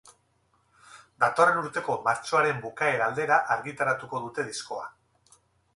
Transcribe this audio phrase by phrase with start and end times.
[1.23, 4.93] Datorren urteko martxoaren bukaera aldera argitaratuko dute diskoa.